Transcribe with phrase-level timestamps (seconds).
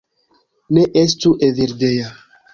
[0.77, 2.11] Ne estu Evildea